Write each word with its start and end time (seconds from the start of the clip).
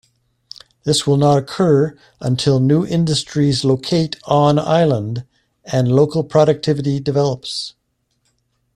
This 0.83 1.05
will 1.05 1.17
not 1.17 1.37
occur 1.37 1.95
until 2.19 2.59
new 2.59 2.83
industries 2.83 3.63
locate 3.63 4.15
on 4.25 4.57
island 4.57 5.25
and 5.63 5.91
local 5.91 6.23
productivity 6.23 6.99
develops. 6.99 7.75